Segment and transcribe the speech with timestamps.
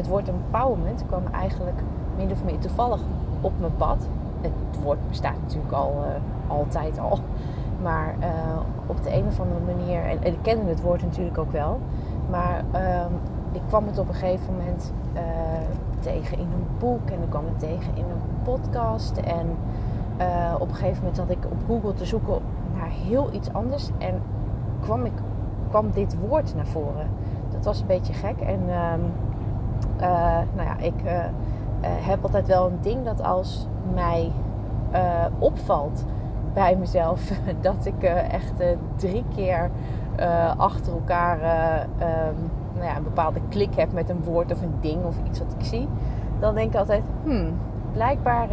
[0.00, 1.82] het woord empowerment kwam eigenlijk
[2.16, 3.00] min of meer toevallig
[3.40, 4.08] op mijn pad.
[4.40, 7.18] Het woord bestaat natuurlijk al uh, altijd al.
[7.82, 8.26] Maar uh,
[8.86, 11.78] op de een of andere manier, en, ik kende het woord natuurlijk ook wel.
[12.30, 13.12] Maar um,
[13.52, 15.20] ik kwam het op een gegeven moment uh,
[16.00, 19.16] tegen in een boek en ik kwam het tegen in een podcast.
[19.16, 19.56] En
[20.58, 22.38] op een gegeven moment zat ik op Google te zoeken
[22.76, 23.90] naar heel iets anders.
[23.98, 24.22] En
[24.80, 25.12] kwam, ik,
[25.68, 27.06] kwam dit woord naar voren.
[27.50, 28.40] Dat was een beetje gek.
[28.40, 29.12] En um,
[30.54, 30.94] nou ja, ik
[31.80, 34.32] heb altijd wel een ding dat als mij
[35.38, 36.04] opvalt
[36.54, 38.52] bij mezelf dat ik echt
[38.96, 39.70] drie keer
[40.56, 41.38] achter elkaar
[41.82, 45.38] um, nou ja, een bepaalde klik heb met een woord of een ding of iets
[45.38, 45.88] wat ik zie.
[46.38, 47.58] Dan denk ik altijd, hmm,
[47.92, 48.48] blijkbaar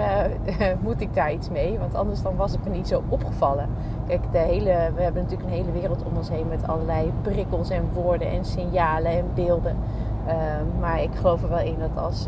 [0.84, 1.79] moet ik daar iets mee.
[1.79, 3.70] Want anders dan was het me niet zo opgevallen.
[4.07, 7.70] Kijk, de hele, we hebben natuurlijk een hele wereld om ons heen met allerlei prikkels
[7.70, 9.76] en woorden en signalen en beelden.
[10.27, 12.27] Ehm, maar ik geloof er wel in dat als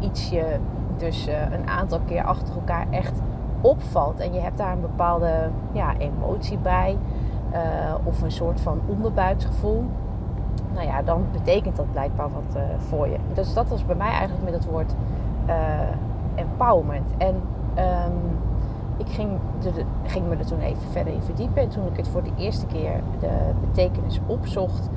[0.00, 0.56] iets je
[0.96, 3.20] dus een aantal keer achter elkaar echt
[3.60, 6.96] opvalt en je hebt daar een bepaalde ja, emotie bij
[7.52, 9.84] uh, of een soort van onderbuiksgevoel,
[10.72, 13.16] nou ja, dan betekent dat blijkbaar wat uh, voor je.
[13.34, 14.94] Dus dat was bij mij eigenlijk met het woord
[15.48, 15.54] uh,
[16.34, 17.10] empowerment.
[17.18, 17.34] En
[17.78, 18.38] um,
[18.96, 21.62] ik ging, de, ging me er toen even verder in verdiepen.
[21.62, 24.90] En toen ik het voor de eerste keer de betekenis opzocht,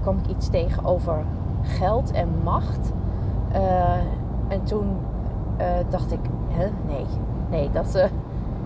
[0.00, 1.24] kwam ik iets tegen over
[1.66, 2.92] geld en macht.
[4.48, 4.96] en toen
[5.88, 7.06] dacht ik, hè, nee,
[7.50, 8.04] nee, dat, uh,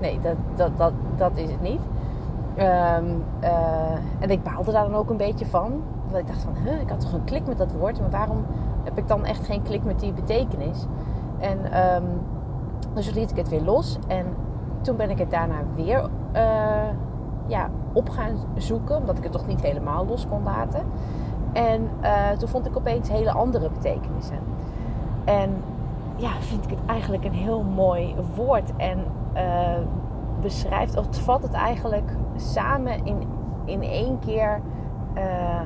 [0.00, 1.80] nee dat, dat, dat, dat is het niet.
[2.56, 2.96] Uh,
[4.18, 5.82] en ik baalde daar dan ook een beetje van.
[6.10, 8.00] Want ik dacht van, ik had toch een klik met dat woord.
[8.00, 8.44] Maar waarom
[8.84, 10.86] heb ik dan echt geen klik met die betekenis?
[11.38, 11.58] En
[11.94, 12.04] um,
[12.94, 13.98] dus liet ik het weer los.
[14.06, 14.26] En
[14.80, 16.08] toen ben ik het daarna weer
[17.46, 18.96] ja, op gaan zoeken.
[18.96, 20.82] Omdat ik het toch niet helemaal los kon laten.
[21.52, 24.38] En uh, toen vond ik opeens hele andere betekenissen.
[25.24, 25.50] En
[26.16, 28.76] ja, vind ik het eigenlijk een heel mooi woord.
[28.76, 28.98] En
[29.34, 29.78] uh,
[30.40, 33.16] beschrijft, of vat het eigenlijk samen in,
[33.64, 34.60] in één keer
[35.16, 35.60] uh,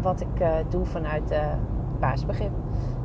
[0.00, 1.34] wat ik doe vanuit
[1.98, 2.52] baasbegrip.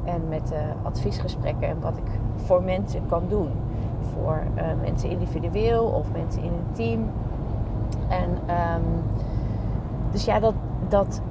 [0.04, 0.54] En met
[0.84, 3.52] adviesgesprekken en wat ik voor mensen kan doen.
[4.14, 4.44] Voor
[4.82, 7.10] mensen individueel of mensen in een team.
[8.08, 9.04] En um,
[10.12, 10.54] dus ja, dat,
[10.88, 11.22] dat,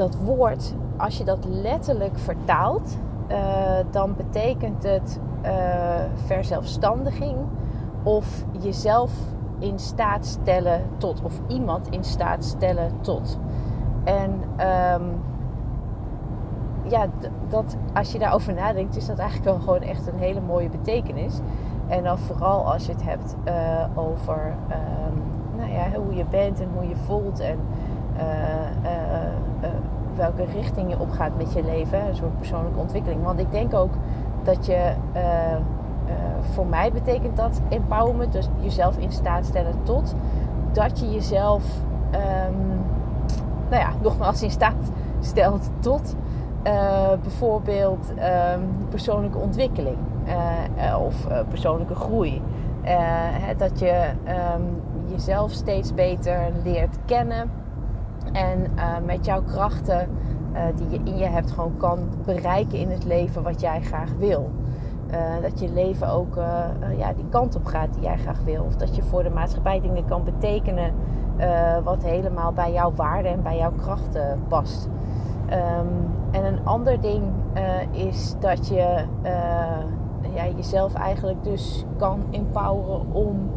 [0.00, 2.98] dat woord, als je dat letterlijk vertaalt,
[3.30, 3.38] uh,
[3.90, 5.50] dan betekent het uh,
[6.14, 7.36] verzelfstandiging
[8.02, 9.12] of jezelf
[9.58, 13.38] in staat stellen tot, of iemand in staat stellen tot.
[14.04, 15.22] En um,
[16.82, 17.06] ja,
[17.48, 21.40] dat, als je daarover nadenkt, is dat eigenlijk wel gewoon echt een hele mooie betekenis.
[21.86, 25.22] En dan vooral als je het hebt uh, over um,
[25.56, 27.58] nou ja, hoe je bent en hoe je voelt en
[30.14, 32.06] welke richting je opgaat met je leven.
[32.08, 33.22] Een soort persoonlijke ontwikkeling.
[33.22, 33.92] Want ik denk ook
[34.42, 34.92] dat je,
[36.40, 40.14] voor mij betekent dat empowerment, dus jezelf in staat stellen tot,
[40.72, 41.64] dat je jezelf,
[42.14, 42.80] um,
[43.70, 44.90] nou ja, nogmaals in staat
[45.20, 46.16] stelt tot
[47.22, 48.12] bijvoorbeeld
[48.54, 49.96] um, persoonlijke ontwikkeling
[50.98, 52.42] of persoonlijke groei.
[52.82, 54.10] Hè, dat je
[54.54, 57.50] um, jezelf steeds beter leert kennen
[58.32, 60.08] en uh, met jouw krachten
[60.52, 64.10] uh, die je in je hebt, gewoon kan bereiken in het leven wat jij graag
[64.18, 64.50] wil.
[65.10, 66.34] Uh, dat je leven ook
[66.96, 68.64] ja, die kant op gaat die jij graag wil.
[68.64, 70.94] Of dat je voor de maatschappij dingen kan betekenen
[71.84, 74.88] wat helemaal bij jouw waarden en bij jouw krachten past.
[75.46, 77.22] Um, en een ander ding
[77.90, 79.04] is dat je
[80.34, 83.50] ja, jezelf eigenlijk dus kan empoweren om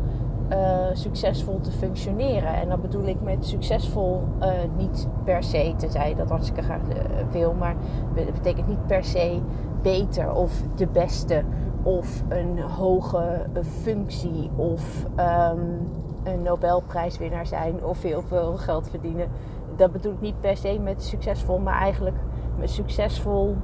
[0.54, 2.56] uh, succesvol te functioneren.
[2.56, 4.48] En dat bedoel ik met succesvol uh,
[4.78, 6.96] niet per se, tenzij je dat hartstikke graag uh,
[7.32, 7.76] wil, maar
[8.16, 9.40] dat betekent niet per se
[9.82, 11.44] beter of de beste
[11.84, 13.46] of een hoge
[13.82, 15.92] functie of um,
[16.24, 19.28] een Nobelprijswinnaar zijn of heel veel geld verdienen.
[19.76, 22.18] Dat bedoel ik niet per se met succesvol, maar eigenlijk
[22.58, 23.56] met succesvol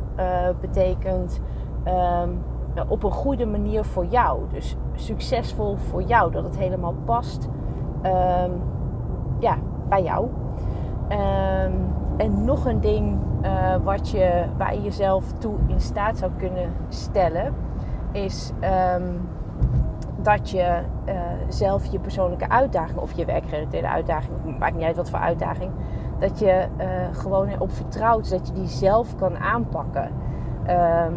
[0.62, 1.40] betekent
[1.88, 2.44] um,
[2.88, 4.42] op een goede manier voor jou.
[4.52, 7.50] Dus succesvol voor jou, dat het helemaal past
[8.04, 8.62] um,
[9.40, 9.58] ja,
[9.90, 10.28] bij jou.
[11.10, 16.32] Um, en nog een ding uh, wat je, waar je jezelf toe in staat zou
[16.38, 17.54] kunnen stellen,
[18.12, 18.52] is
[18.96, 19.30] um,
[20.22, 21.16] dat je uh,
[21.48, 25.72] zelf je persoonlijke uitdaging of je werkgerelateerde uitdaging, maakt niet uit wat voor uitdaging,
[26.18, 30.12] dat je uh, gewoon erop vertrouwt dat je die zelf kan aanpakken.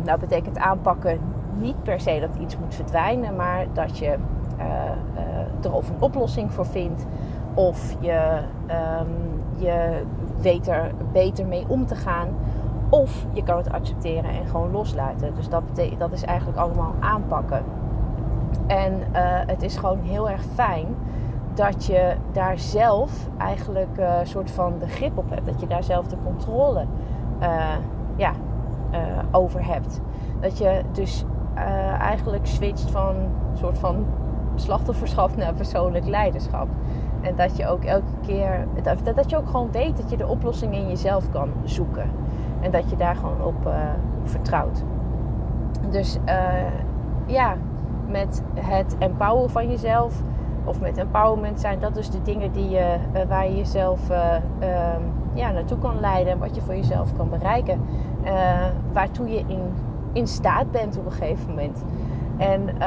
[0.04, 1.20] nou betekent aanpakken
[1.62, 4.16] niet per se dat iets moet verdwijnen, maar dat je
[4.58, 7.06] uh, er of een oplossing voor vindt.
[7.54, 8.38] Of je,
[9.00, 10.02] um, je
[10.40, 12.28] weet er beter mee om te gaan.
[12.88, 15.34] Of je kan het accepteren en gewoon loslaten.
[15.34, 15.62] Dus dat,
[15.98, 17.62] dat is eigenlijk allemaal aanpakken.
[18.66, 20.86] En uh, het is gewoon heel erg fijn
[21.54, 25.46] dat je daar zelf eigenlijk een soort van de grip op hebt.
[25.46, 26.86] Dat je daar zelf de controle
[28.16, 28.32] ja,
[29.30, 30.00] over hebt.
[30.40, 31.24] Dat je dus
[31.98, 33.14] eigenlijk switcht van
[33.54, 34.06] soort van
[34.54, 36.68] slachtofferschap naar persoonlijk leiderschap.
[37.20, 40.26] En dat je ook elke keer, dat, dat je ook gewoon weet dat je de
[40.26, 42.10] oplossing in jezelf kan zoeken.
[42.60, 43.74] En dat je daar gewoon op, uh,
[44.24, 44.82] vertrouwt.
[45.90, 46.34] Dus uh,
[47.26, 47.56] ja,
[48.08, 50.22] met het empoweren van jezelf
[50.64, 52.96] of met empowerment zijn dat dus de dingen die je,
[53.28, 55.02] waar je jezelf ehm,
[55.32, 56.38] ja, naartoe kan leiden.
[56.38, 57.80] Wat je voor jezelf kan bereiken.
[58.92, 59.72] waartoe je in,
[60.12, 61.84] in staat bent op een gegeven moment.
[62.36, 62.78] En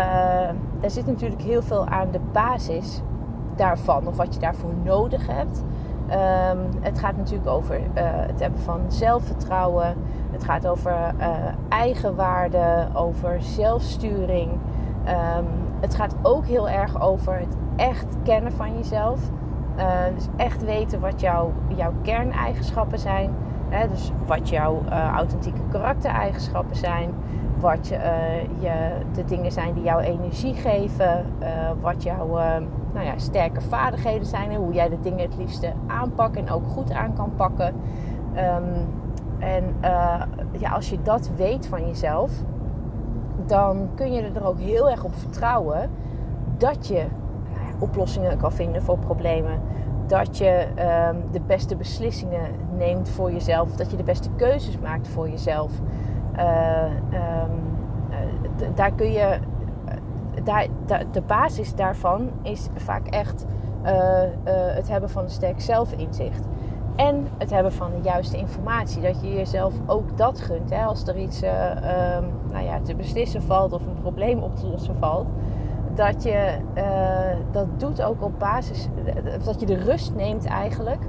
[0.79, 3.01] daar zit natuurlijk heel veel aan de basis
[3.55, 4.07] daarvan.
[4.07, 5.63] Of wat je daarvoor nodig hebt.
[6.09, 9.95] Um, het gaat natuurlijk over uh, het hebben van zelfvertrouwen.
[10.31, 11.27] Het gaat over uh,
[11.69, 14.51] eigenwaarde, over zelfsturing.
[15.07, 15.45] Um,
[15.79, 19.19] het gaat ook heel erg over het echt kennen van jezelf.
[19.77, 19.85] Uh,
[20.15, 23.31] dus echt weten wat jouw kerneigenschappen zijn.
[23.89, 24.81] Dus wat jouw
[25.15, 27.09] authentieke karaktereigenschappen zijn.
[27.59, 27.97] Wat je,
[28.59, 31.25] je, de dingen zijn die jouw energie geven.
[31.81, 32.27] wat jouw
[32.93, 36.67] nou ja, sterke vaardigheden zijn en hoe jij de dingen het liefste aanpakt en ook
[36.67, 37.73] goed aan kan pakken.
[38.37, 38.87] Um,
[39.39, 39.75] en
[40.51, 42.31] ja, als je dat weet van jezelf,
[43.45, 45.89] dan kun je er ook heel erg op vertrouwen
[46.57, 47.05] dat je
[47.53, 49.59] nou ja, oplossingen kan vinden voor problemen.
[50.07, 50.67] Dat je
[51.11, 53.75] um, de beste beslissingen neemt voor jezelf.
[53.75, 55.71] Dat je de beste keuzes maakt voor jezelf.
[56.37, 57.51] Uh, um,
[58.09, 59.37] uh, daar kun je
[60.43, 60.67] daar,
[61.11, 63.45] de basis daarvan is vaak echt
[64.43, 66.47] het hebben van een sterk zelfinzicht.
[66.95, 69.01] En het hebben van de juiste informatie.
[69.01, 70.69] Dat je jezelf ook dat gunt.
[70.69, 70.83] Hè?
[70.83, 71.51] Als er iets uh,
[72.51, 75.27] nou ja, te beslissen valt of een probleem op te lossen valt.
[75.95, 76.57] Dat je
[77.51, 78.87] dat doet ook op basis.
[79.45, 81.01] Dat je de rust neemt eigenlijk.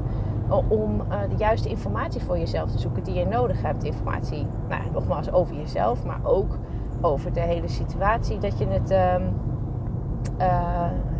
[0.68, 3.84] Om de juiste informatie voor jezelf te zoeken die je nodig hebt.
[3.84, 6.58] Informatie, nou, nogmaals over jezelf, maar ook
[7.00, 8.38] over de hele situatie.
[8.38, 9.14] Dat je het, uh,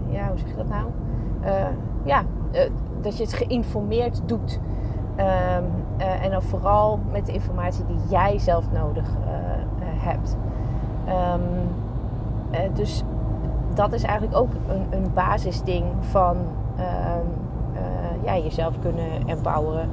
[0.07, 0.85] ja, hoe zeg je dat nou?
[2.05, 2.23] Ja,
[3.01, 4.61] dat je het geïnformeerd doet.
[5.17, 5.65] Um,
[6.21, 9.09] en dan vooral met de informatie die jij zelf nodig
[9.81, 10.37] hebt.
[11.09, 11.69] Um,
[12.75, 13.05] dus
[13.77, 16.37] dat is eigenlijk ook een, een basisding van
[18.25, 19.89] ja, jezelf kunnen empoweren.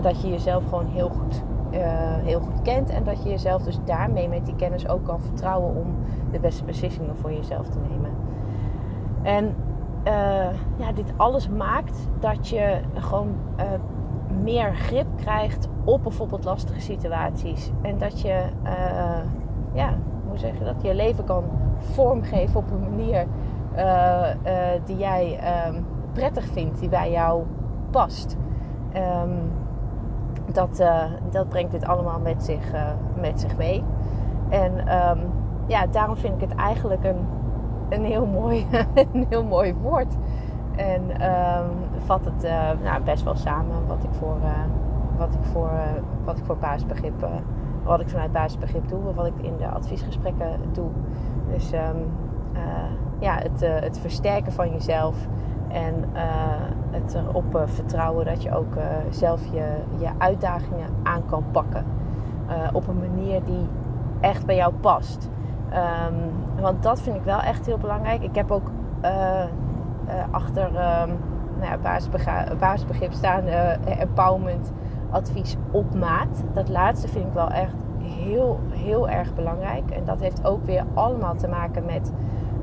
[0.00, 1.80] Dat je jezelf gewoon heel goed uh,
[2.24, 2.90] heel goed kent.
[2.90, 5.94] En dat je jezelf dus daarmee met die kennis ook kan vertrouwen om
[6.30, 8.10] de beste beslissingen voor jezelf te nemen.
[9.22, 9.44] En
[10.04, 13.34] uh, ja, dit alles maakt dat je gewoon
[14.42, 17.70] meer grip krijgt op bijvoorbeeld lastige situaties.
[17.82, 18.42] En dat je,
[19.72, 19.94] ja,
[20.28, 20.82] hoe zeg je dat?
[20.82, 21.44] Je leven kan
[21.78, 23.26] vormgeven op een manier
[24.84, 25.38] die jij
[25.68, 27.42] um, prettig vindt, die bij jou
[27.90, 28.36] past.
[28.96, 29.50] Um,
[30.52, 32.72] dat, uh, dat brengt dit allemaal met zich,
[33.20, 33.84] met zich mee.
[34.48, 34.72] En
[35.08, 35.18] um,
[35.66, 37.26] ja, daarom vind ik het eigenlijk een,
[37.88, 38.66] een, heel, mooi,
[39.12, 40.16] een heel mooi woord.
[40.76, 41.02] En
[42.04, 42.42] vat het
[42.82, 44.36] nou, best wel samen wat ik voor,
[45.18, 45.70] wat ik voor,
[46.24, 47.26] wat ik voor basisbegrip,
[47.84, 50.90] wat ik vanuit basisbegrip doe, wat ik in de adviesgesprekken doe.
[51.50, 52.10] Dus um,
[53.18, 55.16] ja, het, het versterken van jezelf
[55.68, 56.20] en uh,
[56.90, 58.74] het erop vertrouwen dat je ook
[59.10, 59.64] zelf je,
[59.98, 61.84] je uitdagingen aan kan pakken.
[62.72, 63.68] op een manier die
[64.20, 65.28] echt bij jou past.
[65.72, 68.22] Um, want dat vind ik wel echt heel belangrijk.
[68.22, 68.70] Ik heb ook
[70.30, 71.18] achter um,
[71.58, 73.44] nou ja, basisbegrip, basisbegrip staan
[73.84, 74.72] empowerment
[75.10, 76.44] advies op maat.
[76.52, 77.74] Dat laatste vind ik wel echt
[78.28, 79.90] heel, heel erg belangrijk.
[79.90, 82.12] En dat heeft ook weer allemaal te maken met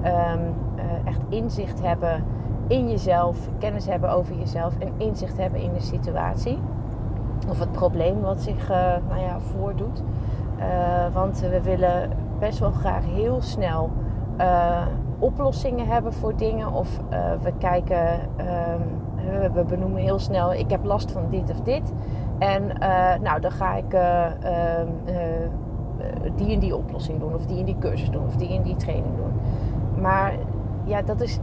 [0.06, 0.54] um,
[1.06, 2.24] echt inzicht hebben
[2.68, 6.60] in jezelf, kennis hebben over jezelf en inzicht hebben in de situatie.
[7.50, 8.78] Of het probleem wat zich uh,
[9.10, 10.04] nou ja, voordoet.
[10.60, 13.92] Uh, want we willen best wel graag heel snel
[15.20, 16.72] oplossingen hebben voor dingen.
[16.72, 17.00] Of
[17.42, 21.94] we kijken, ehm, we benoemen heel snel, ik heb last van dit of dit.
[22.38, 22.68] En
[23.22, 24.88] nou, dan ga ik ehm,
[26.36, 27.34] die en die oplossing doen.
[27.34, 28.26] Of die en die cursus doen.
[28.26, 29.32] Of die en die training doen.
[30.02, 30.34] Maar
[30.86, 31.40] ja, dat is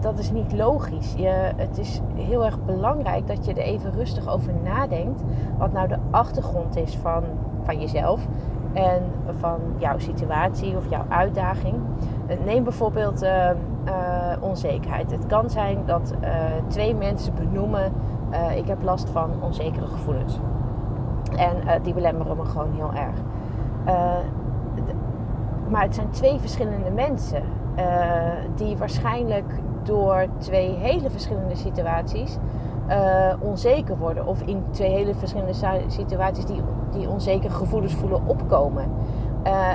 [0.00, 1.14] dat is niet logisch.
[1.16, 5.22] Je, het is heel erg belangrijk dat je er even rustig over nadenkt.
[5.58, 7.22] Wat nou de achtergrond is van,
[7.62, 8.26] van jezelf
[8.72, 9.02] en
[9.38, 11.74] van jouw situatie of jouw uitdaging.
[12.44, 13.50] Neem bijvoorbeeld uh,
[14.40, 15.10] onzekerheid.
[15.10, 16.14] Het kan zijn dat
[16.66, 17.92] twee mensen benoemen:
[18.56, 20.38] ik heb last van onzekere gevoelens.
[21.36, 23.16] En die belemmeren me gewoon heel erg.
[25.68, 27.42] maar het zijn twee verschillende mensen.
[28.54, 32.38] die waarschijnlijk door twee hele verschillende situaties
[33.40, 34.26] onzeker worden.
[34.26, 36.60] Of in twee hele verschillende situaties die,
[36.90, 38.84] die onzekere gevoelens voelen opkomen.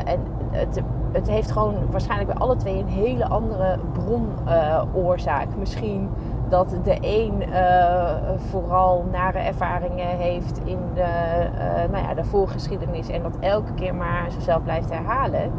[0.06, 0.20] en
[0.52, 0.82] het,
[1.12, 5.48] het heeft gewoon waarschijnlijk bij alle twee een hele andere bronoorzaak.
[5.58, 6.10] Misschien
[6.50, 13.10] dat de een uh, vooral nare ervaringen heeft in de, uh, nou ja, de voorgeschiedenis
[13.10, 15.52] en dat elke keer maar zichzelf blijft herhalen.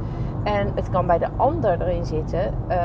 [0.44, 2.76] En het kan bij de ander erin zitten uh,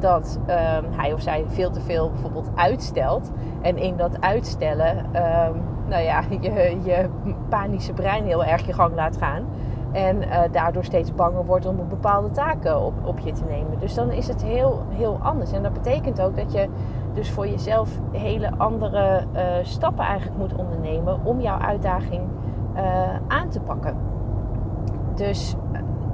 [0.00, 3.30] dat ehm, hij of zij veel te veel bijvoorbeeld uitstelt.
[3.62, 5.54] En in dat uitstellen, ehm,
[5.88, 7.08] nou ja, je, je
[7.48, 9.44] panische brein heel erg je gang laat gaan.
[9.92, 13.78] En uh, daardoor steeds banger wordt om bepaalde taken op, op je te nemen.
[13.78, 15.52] Dus dan is het heel, heel anders.
[15.52, 16.68] En dat betekent ook dat je
[17.18, 22.22] dus voor jezelf hele andere uh, stappen eigenlijk moet ondernemen om jouw uitdaging
[22.76, 22.82] uh,
[23.28, 23.96] aan te pakken.
[25.14, 25.56] Dus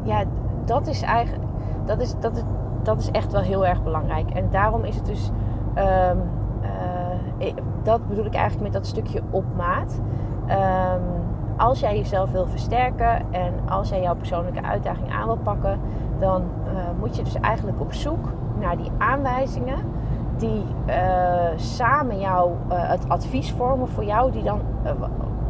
[0.02, 0.24] ja,
[0.64, 1.44] dat is eigenlijk.
[1.84, 2.42] Dat is, dat, is,
[2.82, 4.30] dat is echt wel heel erg belangrijk.
[4.30, 5.30] En daarom is het dus.
[6.10, 6.20] Um,
[7.82, 10.00] dat bedoel ik eigenlijk met dat stukje op maat.
[10.48, 11.02] Um,
[11.56, 15.80] als jij jezelf wil versterken en als jij jouw persoonlijke uitdaging aan wil pakken,
[16.18, 16.42] dan
[16.98, 18.28] moet je dus eigenlijk op zoek
[18.60, 19.78] naar die aanwijzingen
[20.40, 20.94] die uh,
[21.56, 24.60] samen jou uh, het advies vormen voor jou, die dan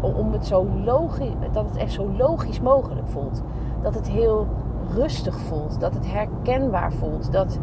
[0.01, 3.43] om het zo logisch, dat het echt zo logisch mogelijk voelt.
[3.83, 4.47] Dat het heel
[4.95, 7.59] rustig voelt, dat het herkenbaar voelt, dat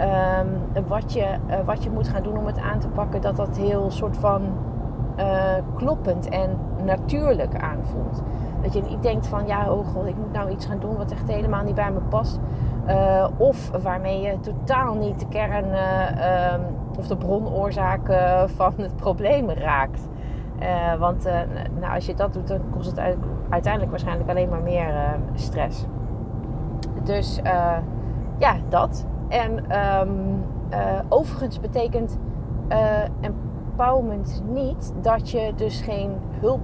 [0.00, 1.26] um, wat, je,
[1.64, 4.42] wat je moet gaan doen om het aan te pakken, dat dat heel soort van
[5.74, 6.50] kloppend en
[6.84, 8.22] natuurlijk aanvoelt.
[8.62, 11.12] Dat je niet denkt van ja, oh god, ik moet nou iets gaan doen wat
[11.12, 12.40] echt helemaal niet bij me past.
[12.88, 16.60] Uh, of waarmee je totaal niet de kern uh, um,
[16.98, 18.12] of de bronoorzaak
[18.46, 20.08] van het probleem raakt.
[20.98, 21.28] want
[21.80, 23.16] nou, als je dat doet, dan kost het
[23.48, 24.94] uiteindelijk waarschijnlijk alleen maar meer
[25.34, 25.86] stress.
[27.02, 27.40] Dus
[28.38, 29.06] ja, dat.
[29.28, 30.44] En um,
[31.08, 32.18] overigens betekent
[33.20, 33.34] en
[33.74, 36.10] empowerment niet dat je dus geen
[36.40, 36.60] hulp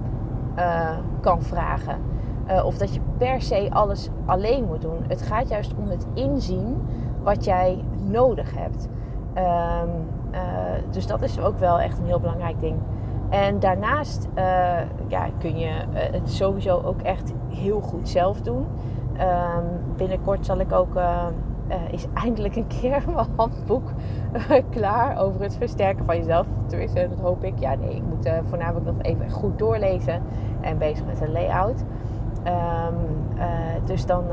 [0.57, 2.10] uh, kan vragen.
[2.47, 5.03] Uh, of dat je per se alles alleen moet doen.
[5.07, 6.81] Het gaat juist om het inzien
[7.23, 8.89] wat jij nodig hebt.
[9.35, 9.89] Um,
[10.31, 10.39] uh,
[10.89, 12.75] dus dat is ook wel echt een heel belangrijk ding.
[13.29, 14.27] En daarnaast
[15.07, 18.65] ja, kun je het sowieso ook echt heel goed zelf doen.
[19.19, 20.99] Um, binnenkort zal ik ook
[21.91, 23.91] is eindelijk een keer mijn handboek
[24.69, 26.47] klaar over het versterken van jezelf.
[26.67, 27.59] Tenminste, dat hoop ik.
[27.59, 30.21] Ja, nee, ik moet voornamelijk nog even goed doorlezen
[30.61, 31.83] en bezig met een layout.
[32.47, 32.95] Um,
[33.85, 34.23] dus dan,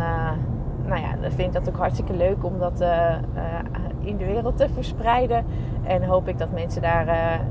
[0.86, 2.84] nou ja, vind ik dat ook hartstikke leuk om dat
[4.00, 5.44] in de wereld te verspreiden.
[5.82, 7.04] En hoop ik dat mensen daar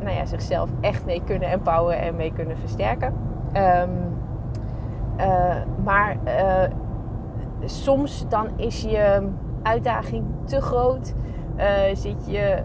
[0.04, 3.14] nou ja, zichzelf echt mee kunnen empoweren en mee kunnen versterken.
[3.54, 4.16] Um,
[5.84, 6.18] maar
[7.66, 9.30] soms dan is je
[9.64, 11.14] uitdaging te groot?
[11.94, 12.64] Zit je,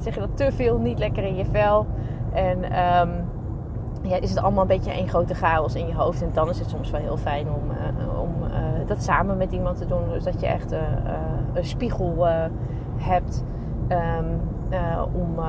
[0.00, 1.86] zeg je dat, te veel niet lekker in je vel?
[2.32, 3.10] En um,
[4.02, 6.22] ja, is het allemaal een beetje een grote chaos in je hoofd?
[6.22, 7.62] En dan is het soms wel heel fijn om,
[8.20, 8.34] om
[8.86, 10.08] dat samen met iemand te doen.
[10.12, 10.72] Dus dat je echt
[11.52, 12.26] een spiegel
[12.96, 13.44] hebt.
[13.88, 14.40] Um,
[15.12, 15.40] om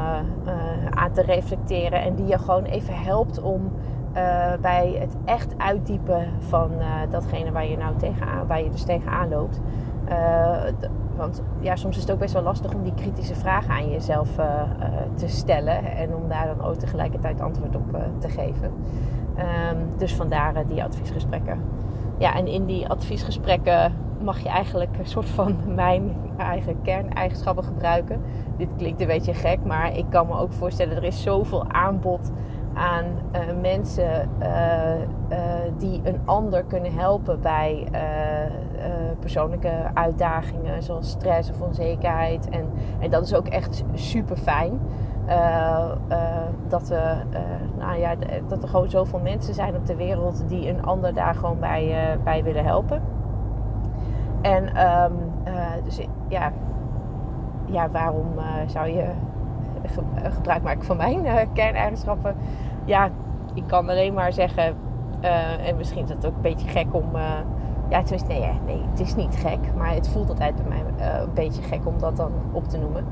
[0.89, 3.71] aan te reflecteren en die je gewoon even helpt om
[4.61, 6.71] bij het echt uitdiepen van
[7.09, 9.59] datgene waar je nou tegenaan, waar je dus tegenaan loopt,
[11.19, 14.37] want ja, soms is het ook best wel lastig om die kritische vragen aan jezelf
[14.39, 15.85] uh, uh, te stellen.
[15.85, 18.73] En om daar dan ook tegelijkertijd antwoord op te geven.
[19.37, 21.59] Um, dus vandaar die adviesgesprekken.
[22.17, 28.21] Ja, en in die adviesgesprekken mag je eigenlijk een soort van mijn eigen kerneigenschappen gebruiken.
[28.57, 32.31] Dit klinkt een beetje gek, maar ik kan me ook voorstellen, er is zoveel aanbod
[32.73, 34.47] aan uh, mensen uh,
[35.29, 35.37] uh,
[35.77, 37.87] die een ander kunnen helpen bij
[39.19, 42.49] persoonlijke uitdagingen zoals stress of onzekerheid.
[42.49, 44.79] En, en dat is ook echt super fijn.
[46.67, 47.15] dat, we,
[47.77, 48.15] nou ja,
[48.47, 52.17] dat er gewoon zoveel mensen zijn op de wereld die een ander daar gewoon bij,
[52.23, 53.01] bij willen helpen.
[54.41, 55.13] En um,
[55.83, 56.51] dus ja,
[57.65, 58.27] ja waarom
[58.65, 59.05] zou je
[60.23, 62.35] gebruik maken van mijn kerneigenschappen?
[62.89, 63.09] ja,
[63.53, 64.75] ik kan alleen maar zeggen,
[65.21, 67.15] uh, en misschien is het ook een beetje gek om.
[67.15, 67.21] Uh,
[67.89, 71.33] ja, tenminste, nee, nee, het is niet gek, maar het voelt altijd bij mij een
[71.33, 73.05] beetje gek om dat dan op te noemen.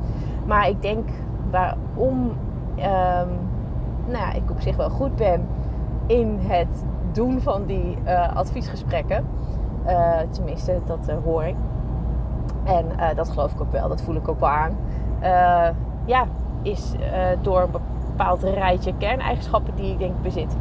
[0.45, 1.09] Maar ik denk
[1.51, 2.19] waarom
[2.77, 3.39] um,
[4.05, 5.47] nou ja, ik op zich wel goed ben
[6.05, 7.97] in het doen van die
[8.33, 9.25] adviesgesprekken.
[10.29, 11.55] tenminste, dat hoor ik.
[12.63, 14.77] En dat geloof ik ook wel, dat voel ik ook wel aan.
[16.05, 16.25] ja,
[16.61, 16.91] is
[17.41, 20.55] door bepaald rijtje kerneigenschappen die ik denk bezit.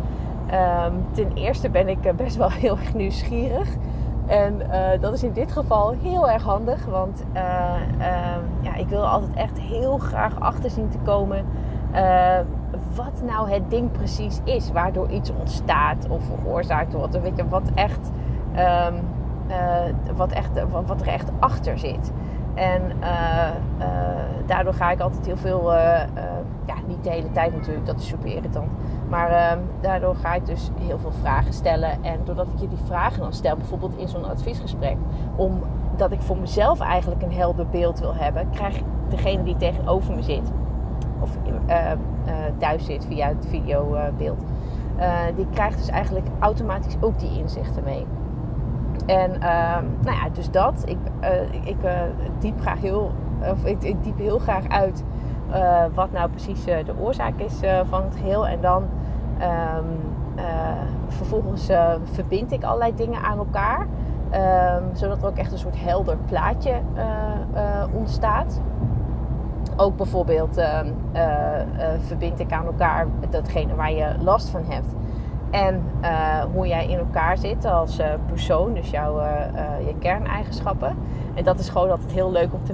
[0.47, 3.69] Ehm, ten eerste ben ik best wel heel erg nieuwsgierig.
[4.27, 4.61] En
[5.01, 6.85] dat is in dit geval heel erg handig.
[6.85, 11.45] Want ehm, ja, ik wil altijd echt heel graag achter zien te komen
[12.95, 14.73] wat nou het ding precies is.
[14.73, 17.21] Waardoor iets ontstaat of veroorzaakt wordt.
[17.21, 18.11] Weet je, wat echt,
[18.57, 18.95] um,
[20.17, 20.51] wat, echt,
[20.87, 22.13] wat er echt achter zit.
[22.57, 23.49] En uh,
[23.79, 23.87] uh,
[24.47, 25.79] daardoor ga ik altijd heel veel, uh,
[26.67, 28.71] ja, niet de hele tijd natuurlijk, dat is super irritant.
[29.09, 32.05] Maar ehm, daardoor ga ik dus heel veel vragen stellen.
[32.05, 34.97] En doordat ik je die vragen dan stel, bijvoorbeeld in zo'n adviesgesprek,
[35.37, 40.23] omdat ik voor mezelf eigenlijk een helder beeld wil hebben, krijg degene die tegenover me
[40.23, 40.53] zit,
[41.21, 41.31] of
[42.59, 44.45] thuis zit via het videobeeld,
[45.37, 48.07] die krijgt dus eigenlijk automatisch ook die inzichten mee.
[49.07, 50.83] En uh, nou ja, dus dat.
[50.85, 51.91] Ik, uh, ik uh,
[52.39, 55.05] diep graag heel, of ik, ik diep heel graag uit
[55.51, 58.47] uh, wat nou precies de oorzaak is van het geheel.
[58.47, 58.83] En dan
[59.41, 59.87] um,
[61.09, 61.71] vervolgens
[62.13, 63.81] verbind ik allerlei dingen aan elkaar.
[63.81, 66.73] Um, zodat er ook echt een soort helder plaatje
[67.93, 68.61] ontstaat.
[69.77, 70.87] Ook bijvoorbeeld ehm,
[71.99, 74.95] verbind ik aan elkaar datgene waar je last van hebt
[75.51, 79.27] en uh, hoe jij in elkaar zit als uh, persoon, dus jouw uh,
[79.87, 80.97] je kerneigenschappen.
[81.35, 82.65] En dat is gewoon altijd heel leuk om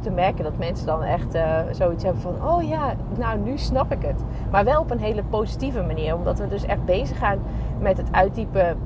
[0.00, 1.38] te, merken dat mensen dan echt
[1.70, 4.24] zoiets hebben van: oh ja, nou nu snap ik het.
[4.50, 7.38] Maar wel op een hele positieve manier, omdat we dus echt bezig gaan
[7.78, 8.78] met het uittypen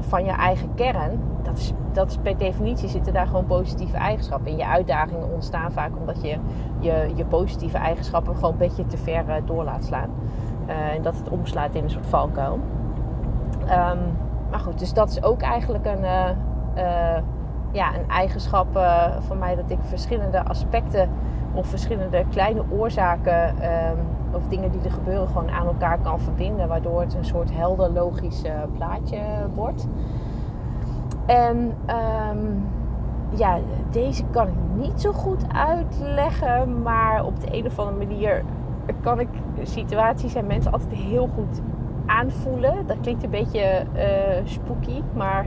[0.00, 1.20] van je eigen kern.
[1.42, 4.50] Dat is, dat is per definitie zitten daar gewoon positieve eigenschappen.
[4.50, 6.38] En je uitdagingen ontstaan vaak omdat je
[6.78, 10.10] je, je positieve eigenschappen gewoon een beetje te ver door laat slaan.
[10.68, 12.58] Uh, en dat het omslaat in een soort valkuil.
[13.60, 14.16] Um,
[14.50, 16.28] maar goed, dus dat is ook eigenlijk een, uh,
[16.76, 17.22] uh,
[17.72, 18.78] ja, een eigenschap
[19.18, 21.08] van mij dat ik verschillende aspecten
[21.52, 23.98] of verschillende kleine oorzaken um,
[24.32, 27.90] of dingen die er gebeuren gewoon aan elkaar kan verbinden, waardoor het een soort helder
[27.90, 28.42] logisch
[28.76, 29.18] plaatje
[29.54, 29.86] wordt.
[31.26, 31.72] En
[32.30, 32.68] um,
[33.28, 33.58] ja,
[33.90, 38.44] deze kan ik niet zo goed uitleggen, maar op de een of andere manier
[39.00, 39.28] kan ik
[39.62, 41.60] situaties en mensen altijd heel goed
[42.06, 42.86] aanvoelen.
[42.86, 44.02] Dat klinkt een beetje uh,
[44.44, 45.46] spooky, maar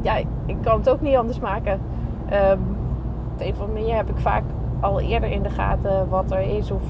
[0.00, 1.80] ja, ik kan het ook niet anders maken.
[2.32, 2.76] Um,
[3.34, 4.42] op een of andere manier heb ik vaak
[4.80, 6.82] al eerder in de gaten wat er is of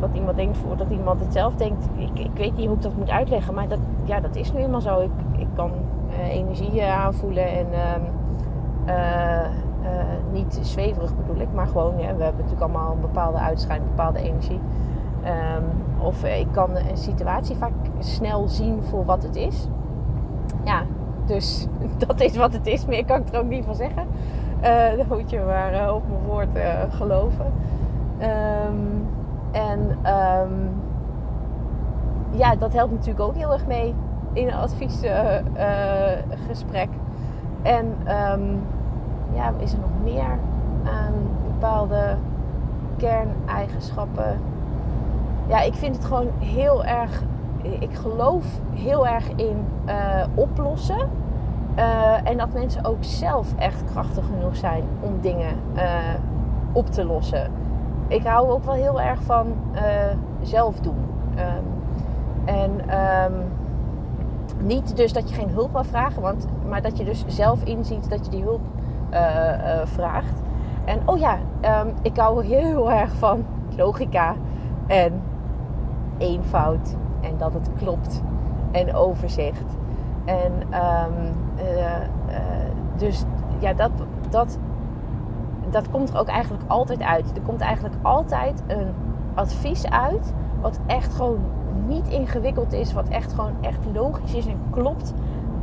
[0.00, 1.88] wat iemand denkt voordat iemand het zelf denkt.
[1.96, 4.58] Ik, ik weet niet hoe ik dat moet uitleggen, maar dat, ja, dat is nu
[4.58, 5.00] eenmaal zo.
[5.00, 5.70] Ik, ik kan
[6.10, 8.02] uh, energie aanvoelen en um,
[8.86, 9.48] uh,
[9.84, 9.90] uh,
[10.32, 14.18] niet zweverig bedoel ik, maar gewoon, ja, we hebben natuurlijk allemaal een bepaalde uitschijn, bepaalde
[14.18, 14.60] energie.
[15.24, 15.64] Um,
[15.98, 19.68] of ik kan een situatie vaak snel zien voor wat het is.
[20.64, 20.82] Ja,
[21.26, 21.66] dus
[22.06, 22.86] dat is wat het is.
[22.86, 24.06] Meer kan ik er ook niet van zeggen.
[24.62, 26.48] Uh, dan moet je maar uh, op mijn woord
[26.90, 27.52] geloven.
[28.20, 29.06] Um,
[29.52, 30.70] en um,
[32.30, 33.94] ja, dat helpt natuurlijk ook heel erg mee
[34.32, 36.88] in een adviesgesprek.
[37.62, 37.96] en
[39.34, 40.38] ja, is er nog meer
[41.46, 42.16] bepaalde
[42.96, 44.40] kerneigenschappen?
[45.46, 47.22] Ja, ik vind het gewoon heel erg.
[47.62, 49.92] Ik geloof heel erg in uh,
[50.34, 51.08] oplossen.
[51.78, 55.82] Uh, en dat mensen ook zelf echt krachtig genoeg zijn om dingen uh,
[56.72, 57.50] op te lossen.
[58.08, 59.46] Ik hou ook wel heel erg van
[60.42, 61.04] zelf doen.
[61.38, 61.64] Um,
[62.44, 63.32] en um,
[64.58, 68.10] niet dus dat je geen hulp mag vragen, want, maar dat je dus zelf inziet
[68.10, 68.60] dat je die hulp
[69.84, 70.42] vraagt.
[70.84, 71.38] En oh ja,
[71.82, 73.44] um, ik hou heel erg van
[73.76, 74.34] logica
[74.86, 75.22] en
[76.18, 78.22] eenvoud en dat het klopt
[78.70, 79.76] en overzicht.
[80.24, 82.34] En um, uh,
[82.96, 83.24] dus
[83.58, 83.90] ja, dat,
[84.30, 84.58] dat,
[85.70, 87.36] dat komt er ook eigenlijk altijd uit.
[87.36, 88.88] Er komt eigenlijk altijd een
[89.34, 91.38] advies uit wat echt gewoon
[91.86, 95.14] niet ingewikkeld is, wat echt gewoon echt logisch is en klopt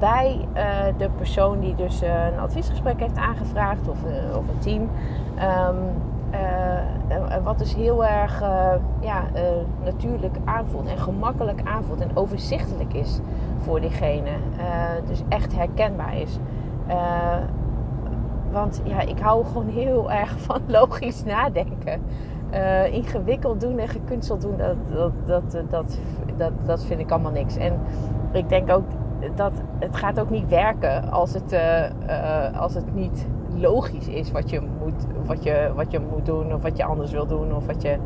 [0.01, 0.63] bij uh,
[0.97, 4.89] de persoon die dus uh, een adviesgesprek heeft aangevraagd of, uh, of een team.
[5.69, 6.09] Um,
[7.43, 8.39] wat dus heel erg
[8.99, 9.23] ja,
[9.83, 13.19] natuurlijk aanvoelt en gemakkelijk aanvoelt en overzichtelijk is
[13.57, 14.29] voor diegene.
[15.07, 16.39] dus echt herkenbaar is.
[18.51, 22.01] want ja, ik hou gewoon heel erg van logisch nadenken.
[22.91, 25.99] ingewikkeld doen en gekunsteld doen, dat, dat, dat, dat,
[26.37, 27.57] dat, dat vind ik allemaal niks.
[27.57, 27.79] En
[28.31, 28.85] ik denk ook
[29.35, 34.31] dat het gaat ook niet werken als het, uh, uh, als het niet logisch is
[34.31, 37.55] wat je, moet, wat, je, wat je moet doen of wat je anders wil doen.
[37.55, 37.97] Of wat je,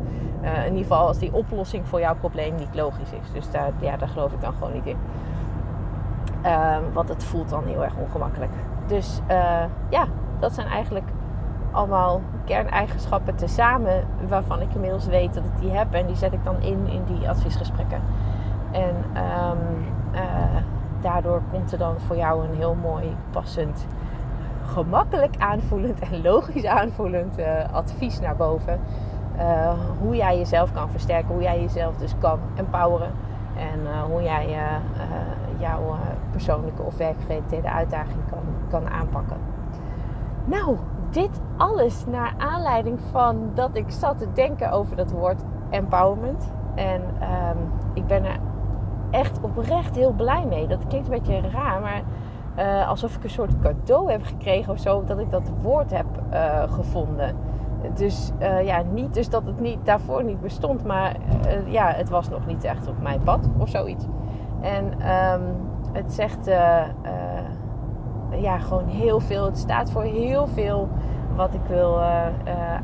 [0.42, 3.32] uh, in ieder geval als die oplossing voor jouw probleem niet logisch is.
[3.32, 4.96] Dus daar, ja, daar geloof ik dan gewoon niet in.
[6.42, 8.52] Ehm, want het voelt dan heel erg ongemakkelijk.
[8.86, 9.20] Dus
[9.90, 10.06] ja,
[10.38, 11.08] dat zijn eigenlijk
[11.70, 15.92] allemaal kerneigenschappen tezamen waarvan ik inmiddels weet dat ik die heb.
[15.92, 18.00] En die zet ik dan in in die adviesgesprekken.
[18.70, 19.56] En ehm,
[21.06, 23.86] daardoor komt er dan voor jou een heel mooi passend
[24.66, 27.38] gemakkelijk aanvoelend en logisch aanvoelend
[27.72, 28.80] advies naar boven.
[29.98, 33.10] hoe jij jezelf kan versterken, hoe jij jezelf dus kan empoweren.
[33.56, 34.56] En hoe jij
[35.58, 35.96] jouw
[36.30, 39.36] persoonlijke of werkgerelateerde uitdaging kan, kan aanpakken.
[40.44, 40.76] Nou,
[41.10, 46.52] dit alles naar aanleiding van dat ik zat te denken over dat woord empowerment.
[46.74, 48.38] En um, ik ben er
[49.16, 50.66] echt oprecht heel blij mee.
[50.66, 52.02] Dat klinkt een beetje raar, maar
[52.58, 56.06] uh, alsof ik een soort cadeau heb gekregen of zo, dat ik dat woord heb
[56.32, 57.36] uh, gevonden.
[57.94, 61.16] Dus uh, ja, niet dus dat het niet, daarvoor niet bestond, maar
[61.66, 64.06] ja, het was nog niet echt op mijn pad of zoiets.
[64.60, 65.42] En um,
[65.92, 66.46] het zegt
[68.30, 69.44] ja, gewoon heel veel.
[69.44, 70.88] Het staat voor heel veel
[71.36, 72.00] wat ik wil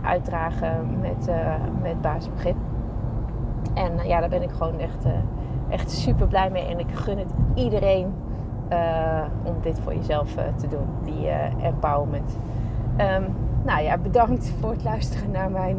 [0.02, 1.30] uitdragen met,
[1.82, 2.56] met basisbegrip.
[3.74, 5.06] En ja, daar ben ik gewoon echt,
[5.72, 6.66] echt super blij mee.
[6.66, 8.12] En ik gun het iedereen
[9.42, 11.28] om dit voor jezelf te doen, die
[11.62, 12.36] empowerment.
[12.98, 15.76] Um, nou ja, bedankt voor het luisteren naar mijn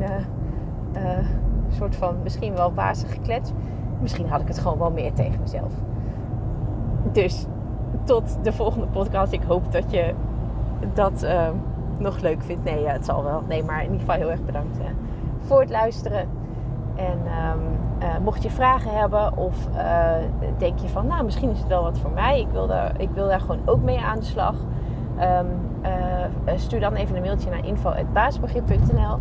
[1.70, 3.52] soort van misschien wel wazige klets.
[4.00, 5.74] Misschien had ik het gewoon wel meer tegen mezelf.
[7.12, 7.46] Dus
[8.04, 9.32] tot de volgende podcast.
[9.32, 10.14] Ik hoop dat je
[10.94, 11.28] dat
[11.98, 12.64] nog leuk vindt.
[12.64, 13.44] Nee, het zal wel.
[13.48, 14.78] Nee, maar in ieder geval heel erg bedankt
[15.40, 16.28] voor het luisteren.
[16.96, 17.62] En um,
[18.04, 19.56] uh, mocht je vragen hebben of
[20.58, 22.40] denk je van, nou, misschien is het wel wat voor mij.
[22.40, 24.56] Ik wil daar, ik wil daar gewoon ook mee aan de slag.
[25.22, 25.48] Um,
[26.56, 29.18] stuur dan even een mailtje naar info.basisbegrip.nl.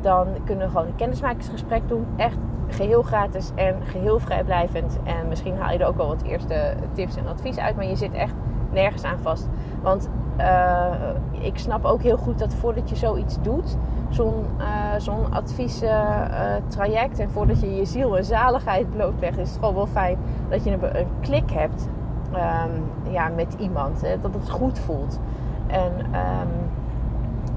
[0.00, 2.06] dan kunnen we gewoon een kennismakingsgesprek doen.
[2.16, 2.36] Echt
[2.68, 4.98] geheel gratis en geheel vrijblijvend.
[5.04, 7.96] En misschien haal je er ook wel wat eerste tips en advies uit, maar je
[7.96, 8.34] zit echt
[8.70, 9.48] nergens aan vast.
[9.82, 10.92] Want uh,
[11.40, 13.76] ik snap ook heel goed dat voordat je zoiets doet,
[14.08, 14.66] zo'n uh,
[14.98, 19.86] zo'n adviestraject uh, en voordat je je ziel en zaligheid blootlegt, is het gewoon wel
[19.86, 20.18] fijn
[20.48, 21.88] dat je een, klik hebt
[22.32, 24.00] um, ja, met iemand.
[24.00, 25.20] Hè, dat het goed voelt.
[25.66, 26.70] En um,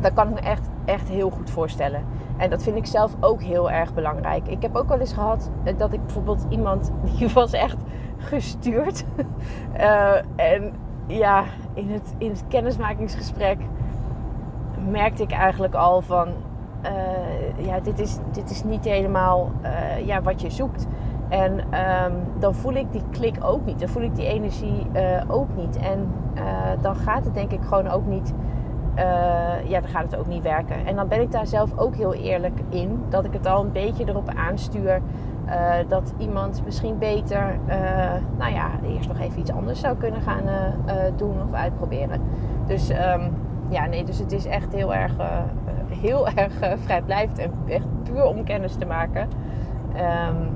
[0.02, 2.04] dat kan ik me echt, echt heel goed voorstellen.
[2.38, 4.48] En dat vind ik zelf ook heel erg belangrijk.
[4.48, 7.78] Ik heb ook wel eens gehad dat ik bijvoorbeeld iemand die was echt
[8.18, 9.06] gestuurd.
[10.36, 10.74] en
[11.08, 13.58] ja, in het, in het kennismakingsgesprek
[14.90, 16.28] merkte ik eigenlijk al van
[16.84, 20.88] uh, ja, dit is, dit is niet helemaal uh, ja, wat je zoekt.
[21.30, 23.80] En um, dan voel ik die klik ook niet.
[23.80, 24.88] Dan voel ik die energie
[25.28, 25.78] ook niet.
[25.78, 26.14] En
[26.82, 28.34] dan gaat het denk ik gewoon ook niet
[29.68, 30.86] ja, dan gaat het ook niet werken.
[30.86, 33.04] En dan ben ik daar zelf ook heel eerlijk in.
[33.10, 35.02] Dat ik het al een beetje erop aanstuur.
[35.46, 37.76] Uh, dat iemand misschien beter, uh,
[38.38, 40.44] nou ja, eerst nog even iets anders zou kunnen gaan
[41.16, 42.22] doen of uitproberen.
[42.66, 43.34] Dus um,
[43.70, 45.14] ja, nee, dus het is echt heel erg,
[45.88, 49.28] heel erg vrijblijvend en echt puur om kennis te maken.
[50.28, 50.50] Um,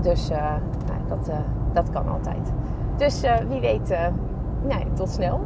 [0.00, 1.30] dus nou, dat,
[1.72, 2.52] dat kan altijd.
[2.96, 3.98] Dus wie weet,
[4.62, 5.40] nee, tot snel.